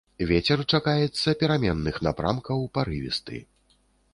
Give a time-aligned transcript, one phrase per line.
[0.29, 3.37] Вецер чакаецца пераменных напрамкаў, парывісты.